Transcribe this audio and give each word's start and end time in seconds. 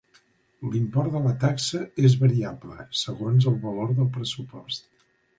L'import 0.75 1.09
de 1.15 1.19
la 1.25 1.33
taxa 1.43 1.81
és 2.07 2.15
variable, 2.21 2.77
segons 3.01 3.47
el 3.51 3.59
valor 3.67 3.93
del 3.99 4.09
pressupost. 4.17 4.89